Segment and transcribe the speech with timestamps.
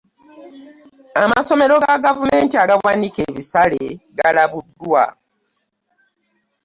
[1.23, 3.81] Amasomero ga gavumenti agawanika ebisale
[4.17, 5.03] galabiddwa.